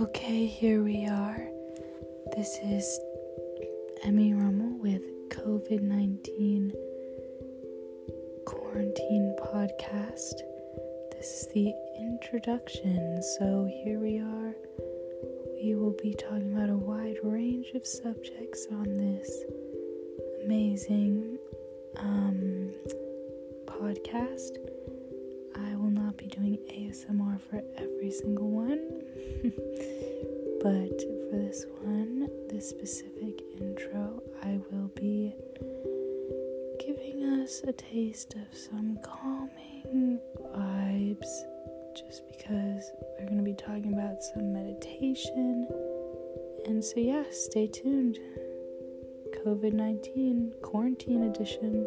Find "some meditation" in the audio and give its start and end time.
44.22-45.66